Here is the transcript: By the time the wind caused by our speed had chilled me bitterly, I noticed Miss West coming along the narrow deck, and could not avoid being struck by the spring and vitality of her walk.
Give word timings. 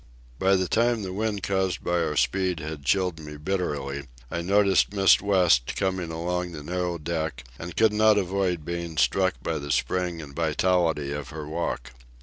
By 0.39 0.55
the 0.55 0.67
time 0.67 1.03
the 1.03 1.13
wind 1.13 1.43
caused 1.43 1.83
by 1.83 1.99
our 2.01 2.15
speed 2.17 2.59
had 2.59 2.83
chilled 2.83 3.19
me 3.19 3.37
bitterly, 3.37 4.07
I 4.31 4.41
noticed 4.41 4.91
Miss 4.95 5.21
West 5.21 5.75
coming 5.75 6.09
along 6.09 6.53
the 6.53 6.63
narrow 6.63 6.97
deck, 6.97 7.43
and 7.59 7.77
could 7.77 7.93
not 7.93 8.17
avoid 8.17 8.65
being 8.65 8.97
struck 8.97 9.35
by 9.43 9.59
the 9.59 9.69
spring 9.69 10.19
and 10.19 10.35
vitality 10.35 11.11
of 11.11 11.29
her 11.29 11.47
walk. 11.47 11.91